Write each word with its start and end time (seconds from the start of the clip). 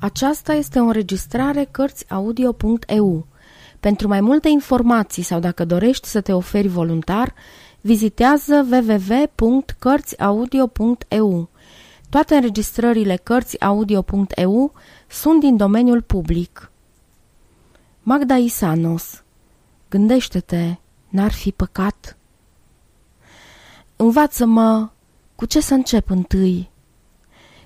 Aceasta 0.00 0.52
este 0.52 0.78
o 0.78 0.84
înregistrare 0.84 1.68
Cărțiaudio.eu. 1.70 3.26
Pentru 3.80 4.08
mai 4.08 4.20
multe 4.20 4.48
informații 4.48 5.22
sau 5.22 5.40
dacă 5.40 5.64
dorești 5.64 6.08
să 6.08 6.20
te 6.20 6.32
oferi 6.32 6.68
voluntar, 6.68 7.34
vizitează 7.80 8.66
www.cărțiaudio.eu. 8.70 11.48
Toate 12.08 12.34
înregistrările 12.34 13.16
Cărțiaudio.eu 13.16 14.72
sunt 15.08 15.40
din 15.40 15.56
domeniul 15.56 16.02
public. 16.02 16.70
Magda 18.02 18.36
Isanos 18.36 19.22
Gândește-te, 19.88 20.74
n-ar 21.08 21.32
fi 21.32 21.52
păcat? 21.52 22.16
Învață-mă 23.96 24.90
cu 25.34 25.46
ce 25.46 25.60
să 25.60 25.74
încep 25.74 26.10
întâi 26.10 26.70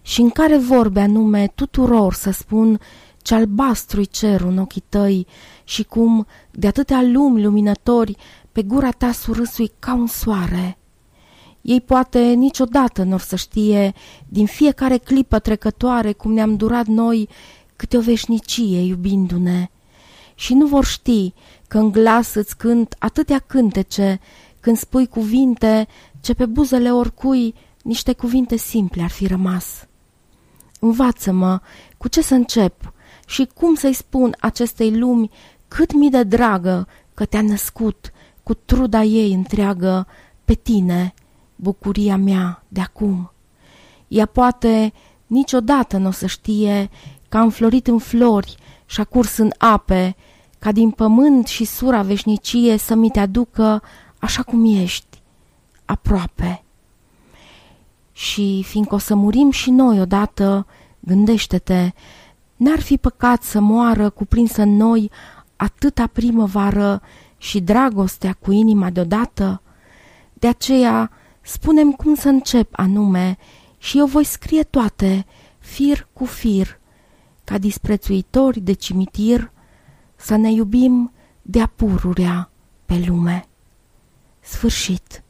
și 0.02 0.20
în 0.20 0.30
care 0.30 0.56
vorbe 0.56 1.00
anume 1.00 1.52
tuturor 1.54 2.14
să 2.14 2.30
spun 2.30 2.80
ce 3.22 3.34
albastru 3.34 4.04
cerul 4.04 4.50
în 4.50 4.58
ochii 4.58 4.84
tăi 4.88 5.26
și 5.64 5.84
cum 5.84 6.26
de 6.50 6.66
atâtea 6.66 7.02
lumi 7.02 7.42
luminători 7.42 8.16
pe 8.52 8.62
gura 8.62 8.90
ta 8.90 9.12
surâsui 9.12 9.70
ca 9.78 9.94
un 9.94 10.06
soare. 10.06 10.78
Ei 11.60 11.80
poate 11.80 12.20
niciodată 12.20 13.02
nu 13.02 13.18
să 13.18 13.36
știe 13.36 13.94
din 14.28 14.46
fiecare 14.46 14.96
clipă 14.96 15.38
trecătoare 15.38 16.12
cum 16.12 16.32
ne-am 16.32 16.56
durat 16.56 16.86
noi 16.86 17.28
câte 17.76 17.96
o 17.96 18.00
veșnicie 18.00 18.80
iubindu-ne. 18.80 19.70
Și 20.34 20.54
nu 20.54 20.66
vor 20.66 20.84
ști 20.84 21.32
că 21.68 21.78
în 21.78 21.90
glas 21.90 22.34
îți 22.34 22.56
cânt 22.56 22.96
atâtea 22.98 23.38
cântece 23.38 24.20
când 24.60 24.76
spui 24.76 25.06
cuvinte 25.06 25.88
ce 26.20 26.34
pe 26.34 26.46
buzele 26.46 26.92
oricui 26.92 27.54
niște 27.82 28.12
cuvinte 28.12 28.56
simple 28.56 29.02
ar 29.02 29.10
fi 29.10 29.26
rămas. 29.26 29.88
Învață-mă 30.80 31.60
cu 31.96 32.08
ce 32.08 32.22
să 32.22 32.34
încep 32.34 32.92
și 33.26 33.48
cum 33.54 33.74
să-i 33.74 33.92
spun 33.92 34.34
acestei 34.40 34.96
lumi 34.96 35.30
cât 35.68 35.92
mi 35.92 36.10
de 36.10 36.22
dragă 36.22 36.88
că 37.14 37.24
te-a 37.24 37.42
născut 37.42 38.12
cu 38.42 38.54
truda 38.54 39.02
ei 39.02 39.32
întreagă 39.32 40.06
pe 40.44 40.54
tine, 40.54 41.14
bucuria 41.56 42.16
mea 42.16 42.64
de 42.68 42.80
acum. 42.80 43.32
Ea 44.08 44.26
poate 44.26 44.92
niciodată 45.26 45.96
nu 45.96 46.08
o 46.08 46.10
să 46.10 46.26
știe 46.26 46.90
că 47.28 47.36
am 47.36 47.50
florit 47.50 47.86
în 47.86 47.98
flori 47.98 48.56
și 48.86 49.00
a 49.00 49.04
curs 49.04 49.36
în 49.36 49.50
ape, 49.58 50.16
ca 50.58 50.72
din 50.72 50.90
pământ 50.90 51.46
și 51.46 51.64
sura 51.64 52.02
veșnicie 52.02 52.76
să 52.76 52.94
mi 52.94 53.10
te 53.10 53.20
aducă 53.20 53.82
așa 54.18 54.42
cum 54.42 54.64
ești, 54.64 55.22
aproape. 55.84 56.64
Și 58.30 58.62
fiindcă 58.66 58.94
o 58.94 58.98
să 58.98 59.14
murim 59.14 59.50
și 59.50 59.70
noi 59.70 60.00
odată, 60.00 60.66
gândește-te, 61.00 61.92
n-ar 62.56 62.80
fi 62.80 62.96
păcat 62.96 63.42
să 63.42 63.60
moară 63.60 64.10
cuprinsă 64.10 64.62
în 64.62 64.76
noi 64.76 65.10
atâta 65.56 66.06
primăvară 66.06 67.02
și 67.38 67.60
dragostea 67.60 68.32
cu 68.32 68.52
inima 68.52 68.90
deodată? 68.90 69.62
De 70.32 70.46
aceea, 70.46 71.10
spunem 71.40 71.92
cum 71.92 72.14
să 72.14 72.28
încep 72.28 72.68
anume 72.72 73.38
și 73.78 73.98
eu 73.98 74.06
voi 74.06 74.24
scrie 74.24 74.62
toate, 74.62 75.26
fir 75.58 76.08
cu 76.12 76.24
fir, 76.24 76.78
ca 77.44 77.58
disprețuitori 77.58 78.60
de 78.60 78.72
cimitir, 78.72 79.52
să 80.16 80.36
ne 80.36 80.52
iubim 80.52 81.12
de-a 81.42 81.72
pururea 81.76 82.50
pe 82.86 83.04
lume. 83.06 83.48
Sfârșit. 84.40 85.22